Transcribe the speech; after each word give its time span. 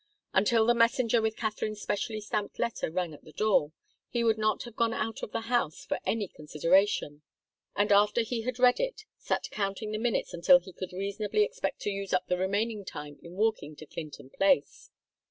Until 0.33 0.65
the 0.65 0.73
messenger 0.73 1.21
with 1.21 1.37
Katharine's 1.37 1.79
specially 1.83 2.21
stamped 2.21 2.57
letter 2.57 2.89
rang 2.89 3.13
at 3.13 3.23
the 3.23 3.33
door, 3.33 3.71
he 4.09 4.23
would 4.23 4.39
not 4.39 4.63
have 4.63 4.75
gone 4.75 4.93
out 4.95 5.21
of 5.21 5.31
the 5.31 5.41
house 5.41 5.85
for 5.85 5.99
any 6.07 6.27
consideration, 6.27 7.21
and 7.75 7.91
after 7.91 8.21
he 8.21 8.41
had 8.41 8.57
read 8.57 8.79
it 8.79 9.01
he 9.01 9.05
sat 9.19 9.47
counting 9.51 9.91
the 9.91 9.99
minutes 9.99 10.33
until 10.33 10.59
he 10.59 10.73
could 10.73 10.91
reasonably 10.91 11.43
expect 11.43 11.81
to 11.81 11.91
use 11.91 12.13
up 12.13 12.25
the 12.25 12.37
remaining 12.39 12.83
time 12.83 13.19
in 13.21 13.33
walking 13.33 13.75
to 13.75 13.85
Clinton 13.85 14.31
Place. 14.31 14.89